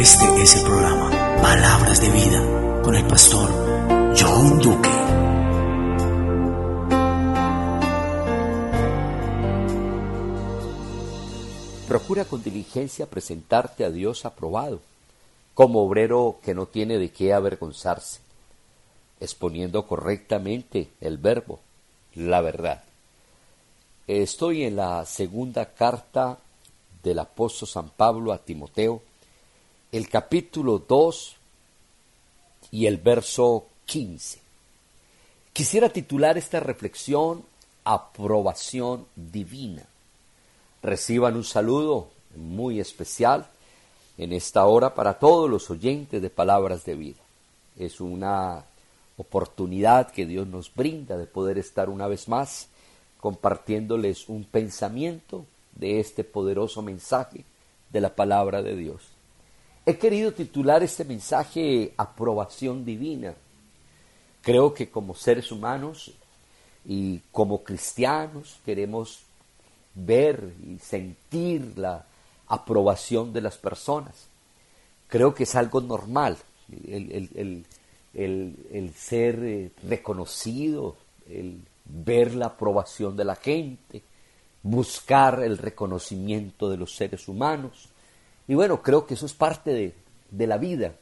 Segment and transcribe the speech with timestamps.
[0.00, 1.10] Este es el programa
[1.42, 3.50] Palabras de Vida con el pastor
[4.18, 4.88] John Duque.
[11.86, 14.80] Procura con diligencia presentarte a Dios aprobado,
[15.52, 18.20] como obrero que no tiene de qué avergonzarse,
[19.20, 21.60] exponiendo correctamente el verbo,
[22.14, 22.82] la verdad.
[24.06, 26.38] Estoy en la segunda carta
[27.02, 29.02] del apóstol San Pablo a Timoteo,
[29.92, 31.36] el capítulo 2
[32.70, 34.38] y el verso 15.
[35.52, 37.44] Quisiera titular esta reflexión
[37.82, 39.84] Aprobación Divina.
[40.82, 43.48] Reciban un saludo muy especial
[44.16, 47.20] en esta hora para todos los oyentes de Palabras de Vida.
[47.76, 48.64] Es una
[49.16, 52.68] oportunidad que Dios nos brinda de poder estar una vez más
[53.18, 57.44] compartiéndoles un pensamiento de este poderoso mensaje
[57.90, 59.09] de la palabra de Dios.
[59.90, 63.34] He querido titular este mensaje Aprobación Divina.
[64.40, 66.12] Creo que como seres humanos
[66.86, 69.24] y como cristianos queremos
[69.96, 72.06] ver y sentir la
[72.46, 74.28] aprobación de las personas.
[75.08, 76.38] Creo que es algo normal
[76.86, 77.64] el,
[78.14, 84.04] el ser eh, reconocido, el ver la aprobación de la gente,
[84.62, 87.89] buscar el reconocimiento de los seres humanos.
[88.50, 89.94] Y bueno, creo que eso es parte
[90.32, 90.94] de, la vida.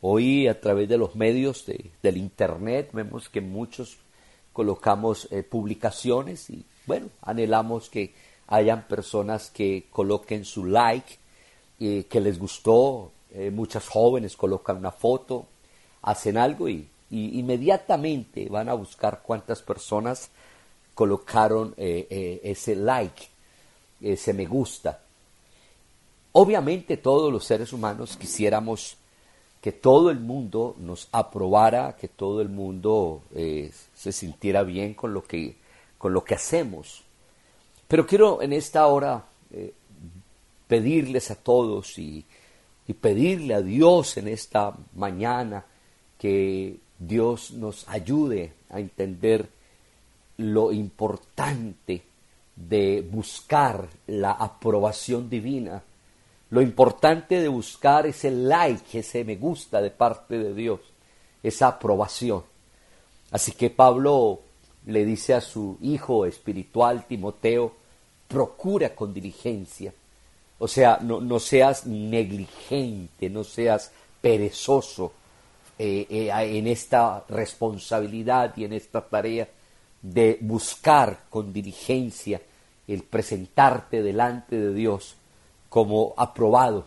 [0.00, 3.98] Hoy a través de los medios del Internet vemos que muchos
[4.54, 8.14] colocamos eh, publicaciones y bueno, anhelamos que
[8.46, 11.18] hayan personas que coloquen su like,
[11.78, 15.44] y que les gustó, eh, muchas jóvenes colocan una foto,
[16.00, 20.30] hacen algo y, y, inmediatamente van a buscar cuántas personas
[20.94, 23.22] colocaron eh, eh, ese like,
[24.00, 25.03] ese me gusta.
[26.34, 28.96] Obviamente todos los seres humanos quisiéramos
[29.60, 35.14] que todo el mundo nos aprobara, que todo el mundo eh, se sintiera bien con
[35.14, 35.56] lo que,
[35.96, 37.02] con lo que hacemos.
[37.88, 39.24] Pero quiero en esta hora
[40.66, 42.24] pedirles a todos y,
[42.86, 45.64] y pedirle a Dios en esta mañana
[46.18, 49.48] que Dios nos ayude a entender
[50.38, 52.02] lo importante
[52.56, 55.82] de buscar la aprobación divina,
[56.54, 60.78] lo importante de buscar ese like, ese me gusta de parte de Dios,
[61.42, 62.44] esa aprobación.
[63.32, 64.38] Así que Pablo
[64.86, 67.74] le dice a su hijo espiritual Timoteo,
[68.28, 69.92] procura con diligencia.
[70.60, 75.12] O sea, no, seas negligente, no seas perezoso
[75.76, 79.48] eh, eh, en esta responsabilidad y en esta tarea
[80.00, 82.40] de buscar con diligencia
[82.86, 85.16] el presentarte delante de Dios
[85.74, 86.84] como aprobado,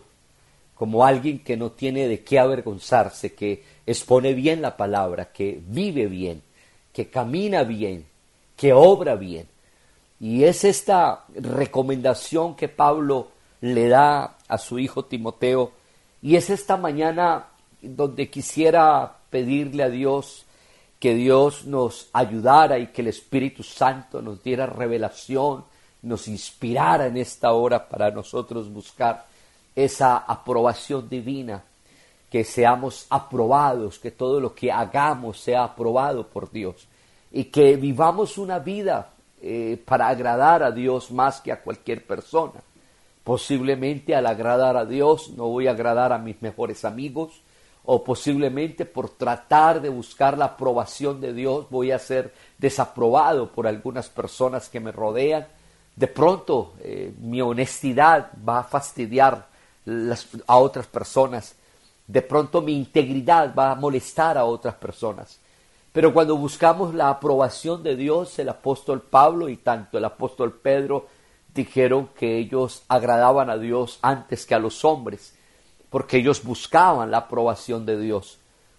[0.74, 6.06] como alguien que no tiene de qué avergonzarse, que expone bien la palabra, que vive
[6.06, 6.40] bien,
[6.90, 8.06] que camina bien,
[8.56, 9.46] que obra bien.
[10.18, 13.28] Y es esta recomendación que Pablo
[13.60, 15.72] le da a su hijo Timoteo,
[16.22, 17.48] y es esta mañana
[17.82, 20.46] donde quisiera pedirle a Dios
[20.98, 25.66] que Dios nos ayudara y que el Espíritu Santo nos diera revelación,
[26.02, 29.26] nos inspirara en esta hora para nosotros buscar
[29.74, 31.62] esa aprobación divina,
[32.30, 36.86] que seamos aprobados, que todo lo que hagamos sea aprobado por Dios
[37.30, 39.10] y que vivamos una vida
[39.40, 42.60] eh, para agradar a Dios más que a cualquier persona.
[43.24, 47.40] Posiblemente al agradar a Dios no voy a agradar a mis mejores amigos,
[47.90, 53.66] o posiblemente por tratar de buscar la aprobación de Dios voy a ser desaprobado por
[53.66, 55.46] algunas personas que me rodean.
[55.98, 59.48] De pronto eh, mi honestidad va a fastidiar
[60.46, 61.56] a otras personas.
[62.06, 65.40] De pronto mi integridad va a molestar a otras personas.
[65.92, 71.08] Pero cuando buscamos la aprobación de Dios, el apóstol Pablo y tanto el apóstol Pedro
[71.52, 75.34] dijeron que ellos agradaban a Dios antes que a los hombres
[75.90, 78.38] porque ellos buscaban la aprobación de Dios.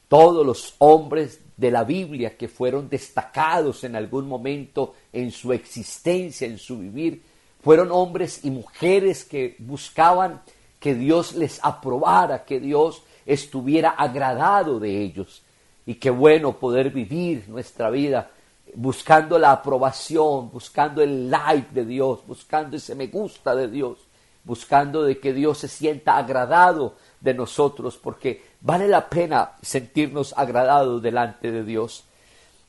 [0.09, 6.45] Todos los hombres de la Biblia que fueron destacados en algún momento en su existencia,
[6.45, 7.21] en su vivir,
[7.61, 10.41] fueron hombres y mujeres que buscaban
[10.79, 15.43] que Dios les aprobara, que Dios estuviera agradado de ellos.
[15.85, 18.31] Y qué bueno poder vivir nuestra vida
[18.75, 24.09] buscando la aprobación, buscando el like de Dios, buscando ese me gusta de Dios
[24.43, 31.01] buscando de que Dios se sienta agradado de nosotros, porque vale la pena sentirnos agradados
[31.01, 32.03] delante de Dios,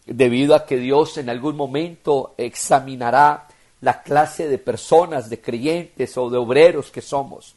[0.07, 3.47] debido a que Dios en algún momento examinará
[3.81, 7.55] la clase de personas, de creyentes o de obreros que somos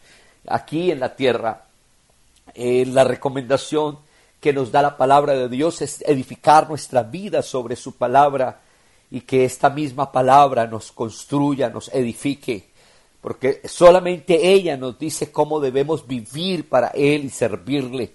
[0.48, 1.64] aquí en la tierra.
[2.54, 4.00] Eh, la recomendación
[4.40, 8.60] que nos da la palabra de Dios es edificar nuestra vida sobre su palabra
[9.10, 12.68] y que esta misma palabra nos construya, nos edifique,
[13.22, 18.14] porque solamente ella nos dice cómo debemos vivir para Él y servirle.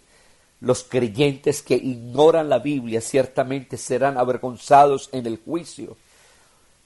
[0.61, 5.97] Los creyentes que ignoran la Biblia ciertamente serán avergonzados en el juicio.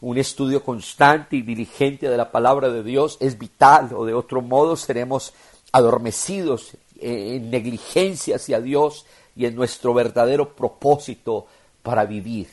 [0.00, 4.42] Un estudio constante y diligente de la palabra de Dios es vital o de otro
[4.42, 5.32] modo seremos
[5.70, 11.46] adormecidos en negligencia hacia Dios y en nuestro verdadero propósito
[11.82, 12.48] para vivir.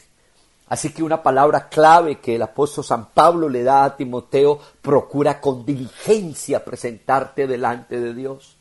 [0.67, 5.41] Así que una palabra clave que el apóstol San Pablo le da a Timoteo, procura
[5.41, 8.58] con diligencia presentarte delante de Dios.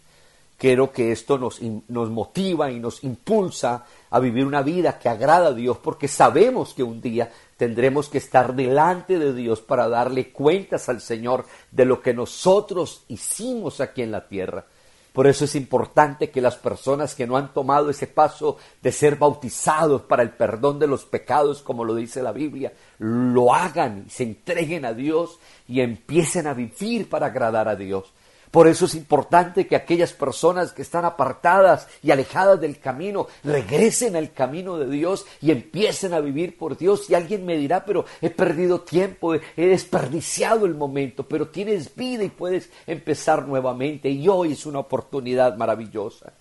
[0.58, 5.48] Quiero que esto nos, nos, motiva y nos impulsa a vivir una vida que agrada
[5.48, 10.32] a Dios, porque sabemos que un día tendremos que estar delante de Dios para darle
[10.32, 14.66] cuentas al Señor de lo que nosotros hicimos aquí en la tierra.
[15.12, 19.16] Por eso es importante que las personas que no han tomado ese paso de ser
[19.16, 24.10] bautizados para el perdón de los pecados, como lo dice la Biblia, lo hagan y
[24.10, 25.38] se entreguen a Dios
[25.68, 28.12] y empiecen a vivir para agradar a Dios.
[28.50, 34.16] Por eso es importante que aquellas personas que están apartadas y alejadas del camino regresen
[34.16, 37.10] al camino de Dios y empiecen a vivir por Dios.
[37.10, 42.24] Y alguien me dirá, pero he perdido tiempo, he desperdiciado el momento, pero tienes vida
[42.24, 44.08] y puedes empezar nuevamente.
[44.08, 46.32] Y hoy es una oportunidad maravillosa.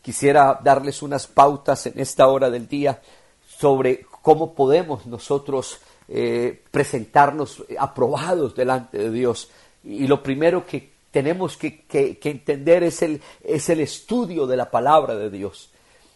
[0.00, 3.02] Quisiera darles unas pautas en esta hora del día
[3.48, 9.50] sobre cómo podemos nosotros eh, presentarnos aprobados delante de Dios.
[9.82, 11.84] Y lo primero que tenemos que,
[12.22, 15.70] entender es el, es el estudio de la palabra de Dios.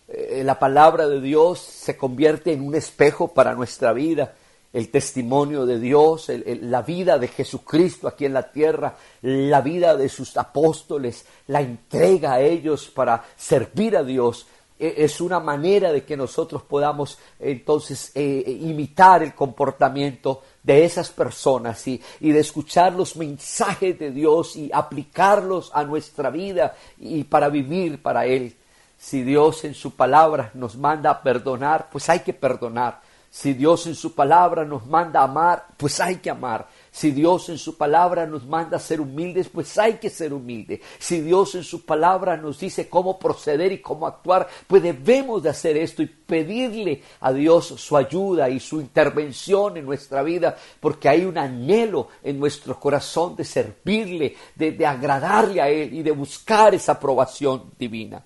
[0.08, 4.34] Eh, la palabra de Dios se convierte en un espejo para nuestra vida,
[4.72, 10.08] el testimonio de Dios, la vida de Jesucristo aquí en la tierra, la vida de
[10.08, 14.46] sus apóstoles, la entrega a ellos para servir a Dios,
[14.78, 21.11] e, es una manera de que nosotros podamos entonces eh, imitar el comportamiento de esas
[21.11, 27.25] personas y, y, de escuchar los mensajes de Dios y aplicarlos a nuestra vida y
[27.25, 28.56] para vivir para Él.
[28.99, 33.00] Si Dios en su palabra nos manda a perdonar, pues hay que perdonar.
[33.31, 36.69] Si Dios en su palabra nos manda a amar, pues hay que amar.
[36.94, 40.80] Si Dios en su palabra nos manda a ser humildes, pues hay que ser humildes.
[40.98, 45.48] Si Dios en su palabra nos dice cómo proceder y cómo actuar, pues debemos de
[45.48, 51.08] hacer esto y pedirle a Dios su ayuda y su intervención en nuestra vida, porque
[51.08, 56.74] hay un anhelo en nuestro corazón de servirle, de, agradarle a Él y de buscar
[56.74, 58.22] esa aprobación divina.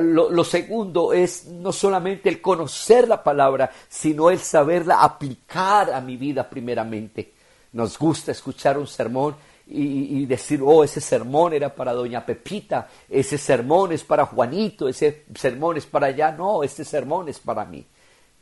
[0.00, 6.00] Lo, lo, segundo es no solamente el conocer la palabra, sino el saberla aplicar a
[6.00, 7.41] mi vida primeramente.
[7.72, 9.34] Nos gusta escuchar un sermón
[9.66, 15.24] y, decir, oh, ese sermón era para doña Pepita, ese sermón es para Juanito, ese
[15.34, 16.32] sermón es para allá.
[16.32, 17.84] No, este sermón es para mí.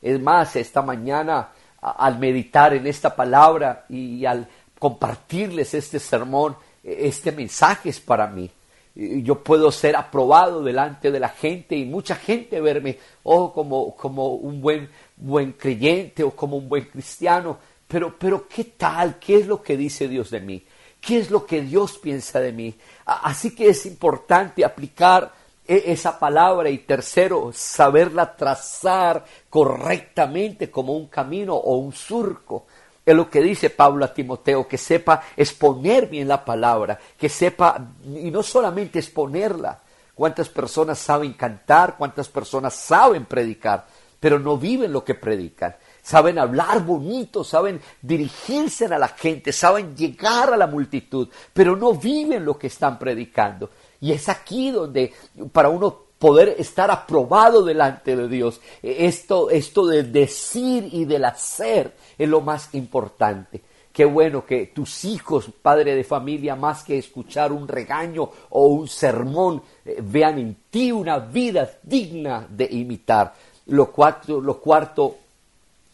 [0.03, 1.51] Es más, esta mañana
[1.81, 4.47] al meditar en esta palabra y al
[4.79, 8.51] compartirles este sermón, e, este mensaje es para mí.
[8.95, 14.35] Yo puedo ser aprobado delante de la gente y mucha gente verme, oh, como, como
[14.35, 17.59] un buen, buen creyente o como un buen cristiano,
[17.91, 19.19] pero, pero, ¿qué tal?
[19.19, 20.65] ¿Qué es lo que dice Dios de mí?
[21.01, 22.73] ¿Qué es lo que Dios piensa de mí?
[23.05, 25.33] Así que es importante aplicar
[25.67, 32.67] e, esa palabra y tercero, saberla trazar correctamente como un camino o un surco.
[33.05, 37.89] Es lo que dice Pablo a Timoteo, que sepa exponer bien la palabra, que sepa,
[38.05, 39.81] y no solamente exponerla,
[40.15, 43.85] cuántas personas saben cantar, cuántas personas saben predicar,
[44.21, 49.97] pero no viven lo que predican saben hablar bonito, saben dirigirse a la gente, saben
[49.97, 53.71] llegar a la multitud, pero no viven lo que están predicando.
[54.01, 55.13] Y es aquí donde
[55.53, 61.95] para uno poder estar aprobado delante de Dios, esto, esto del decir y del hacer
[62.19, 63.63] es lo más importante.
[63.93, 68.87] Qué bueno que tus hijos, padre de familia, más que escuchar un regaño o un
[68.87, 73.35] sermón, eh, vean en ti una vida digna de imitar.
[73.67, 75.17] Lo cuarto, lo cuarto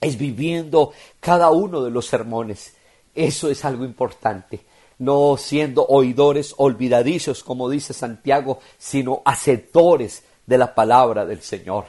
[0.00, 2.74] es viviendo cada uno de los sermones.
[3.14, 4.60] Eso es algo importante.
[4.98, 11.86] No siendo oidores olvidadizos, como dice Santiago, sino hacedores de la palabra del Señor.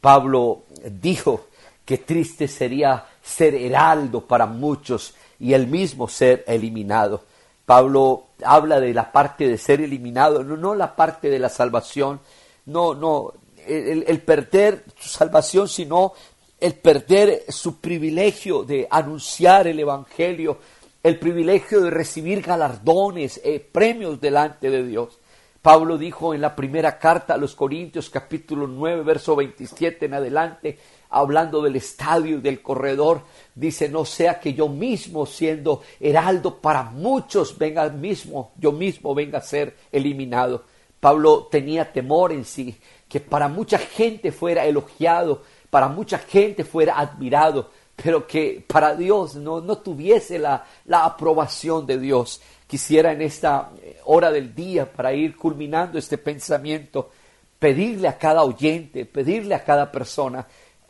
[0.00, 0.64] Pablo
[1.00, 1.46] dijo
[1.84, 7.24] que triste sería ser heraldo para muchos y el mismo ser eliminado.
[7.66, 12.20] Pablo habla de la parte de ser eliminado, no, no la parte de la salvación,
[12.66, 13.32] no, no,
[13.66, 16.12] el, el perder su salvación, sino
[16.60, 20.58] el perder su privilegio de anunciar el Evangelio,
[21.02, 25.18] el privilegio de recibir galardones, eh, premios delante de Dios.
[25.62, 30.78] Pablo dijo en la primera carta a los Corintios capítulo 9 verso 27 en adelante,
[31.10, 33.22] hablando del estadio y del corredor,
[33.54, 39.38] dice, no sea que yo mismo siendo heraldo para muchos venga mismo, yo mismo venga
[39.38, 40.64] a ser eliminado.
[40.98, 46.98] Pablo tenía temor en sí, que para mucha gente fuera elogiado, para mucha gente fuera
[46.98, 52.40] admirado, pero que para Dios no, no tuviese la, la aprobación de Dios.
[52.66, 53.70] Quisiera en esta
[54.04, 57.10] hora del día, para ir culminando este pensamiento,
[57.58, 60.46] pedirle a cada oyente, pedirle a cada persona,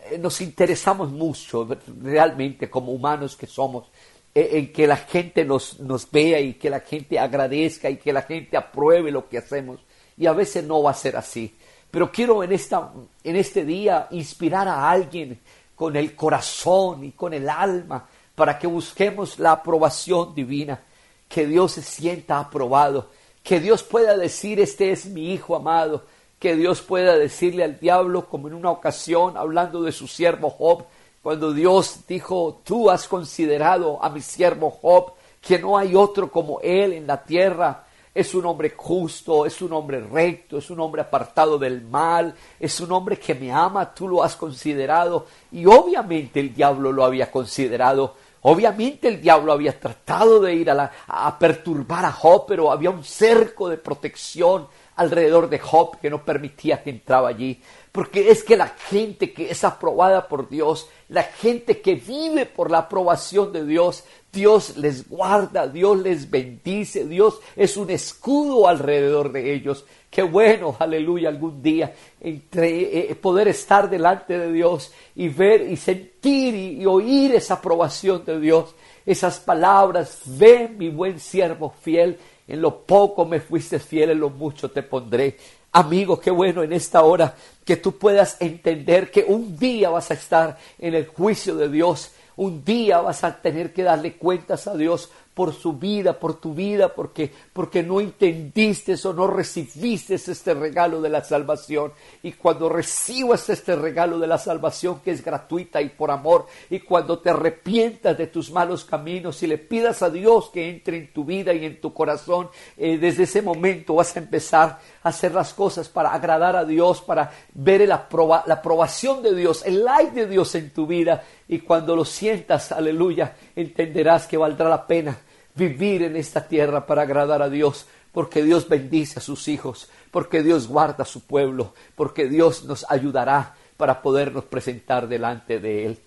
[0.09, 1.69] eh, nos interesamos mucho
[2.01, 3.89] realmente como humanos que somos,
[4.35, 8.13] eh, en que la gente nos, nos vea y que la gente agradezca y que
[8.13, 9.81] la gente apruebe lo que hacemos.
[10.17, 11.55] Y a veces no va a ser así.
[11.91, 12.93] Pero quiero en, esta,
[13.25, 15.41] en este día inspirar a alguien
[15.75, 20.81] con el corazón y con el alma para que busquemos la aprobación divina,
[21.29, 23.09] que Dios se sienta aprobado,
[23.43, 26.05] que Dios pueda decir, este es mi Hijo amado,
[26.39, 30.85] que Dios pueda decirle al diablo, como en una ocasión, hablando de su siervo Job,
[31.23, 36.61] cuando Dios dijo, tú has considerado a mi siervo Job, que no hay otro como
[36.61, 41.03] él en la tierra, es un hombre justo, es un hombre recto, es un hombre
[41.03, 45.27] apartado del mal, es un hombre que me ama, tú lo has considerado.
[45.53, 48.17] Y obviamente el diablo lo había considerado.
[48.43, 53.05] Obviamente el diablo había tratado de ir a, a perturbar a Job, pero había un
[53.05, 57.61] cerco de protección alrededor de Job que no permitía que entraba allí.
[57.93, 62.71] Porque es que la gente que es aprobada por Dios, la gente que vive por
[62.71, 69.33] la aprobación de Dios, Dios les guarda, Dios les bendice, Dios es un escudo alrededor
[69.33, 69.85] de ellos.
[70.09, 75.77] Qué bueno, aleluya, algún día entre, eh, poder estar delante de Dios y ver y
[75.77, 82.19] sentir y, y oír esa aprobación de Dios, esas palabras, ven mi buen siervo fiel,
[82.47, 85.37] en lo poco me fuiste fiel, en lo mucho te pondré.
[85.73, 87.35] Amigo, qué bueno en esta hora
[87.65, 92.13] que tú puedas entender que un día vas a estar en el juicio de Dios
[92.41, 96.55] un día vas a tener que darle cuentas a Dios por su vida, por tu
[96.55, 101.93] vida, porque, porque no entendiste o no recibiste este regalo de la salvación.
[102.23, 106.81] Y cuando recibas este regalo de la salvación que es gratuita y por amor, y
[106.81, 111.13] cuando te arrepientas de tus malos caminos y le pidas a Dios que entre en
[111.13, 115.33] tu vida y en tu corazón, eh, desde ese momento vas a empezar a hacer
[115.33, 118.07] las cosas para agradar a Dios, para ver la
[118.49, 123.35] aprobación de Dios, el like de Dios en tu vida y cuando lo sientas, aleluya,
[123.57, 125.19] entenderás que valdrá la pena
[125.57, 130.45] vivir en esta tierra para agradar a Dios, porque Dios bendice a sus hijos, porque
[130.45, 135.99] Dios guarda a su pueblo, porque Dios nos ayudará para podernos presentar delante de Él.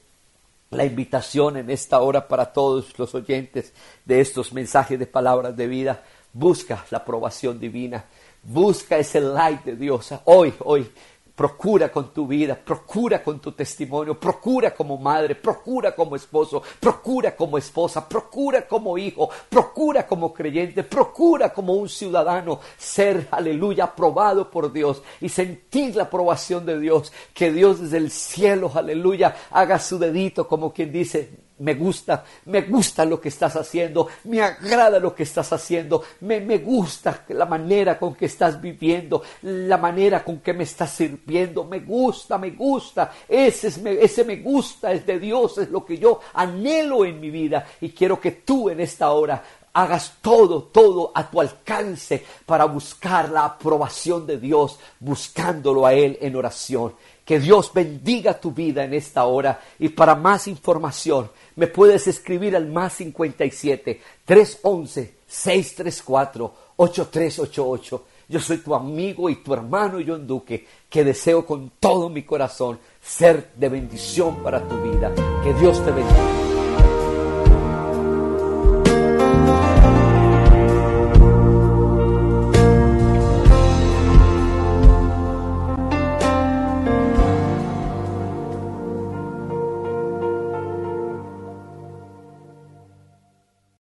[0.70, 3.74] La invitación en esta hora para todos los oyentes
[4.06, 8.06] de estos mensajes de palabras de vida, busca la aprobación divina,
[8.44, 10.14] busca ese like de Dios.
[10.24, 10.90] Hoy, hoy,
[11.36, 17.36] Procura con tu vida, procura con tu testimonio, procura como madre, procura como esposo, procura
[17.36, 22.60] como esposa, procura como hijo, procura como creyente, procura como un ciudadano.
[22.78, 28.12] Ser, aleluya, aprobado por Dios y sentir la aprobación de Dios, que Dios desde el
[28.12, 33.56] cielo, aleluya, haga su dedito como quien dice, me gusta, me gusta lo que estás
[33.56, 38.60] haciendo, me agrada lo que estás haciendo, me, me gusta la manera con que estás
[38.60, 44.26] viviendo, la manera con que me estás sirviendo, me gusta, me gusta, ese, es, ese
[44.26, 48.20] me gusta es de Dios, es lo que yo anhelo en mi vida y quiero
[48.20, 49.42] que tú en esta hora
[49.72, 56.18] hagas todo, todo a tu alcance para buscar la aprobación de Dios, buscándolo a Él
[56.22, 56.94] en oración.
[57.26, 62.56] Que Dios bendiga tu vida en esta hora y para más información me puedes escribir
[62.56, 68.06] al más 57 311 634 8388.
[68.30, 72.80] Yo soy tu amigo y tu hermano John Duque, que deseo con todo mi corazón
[73.02, 75.14] ser de bendición para tu vida.
[75.44, 76.43] Que Dios te bendiga.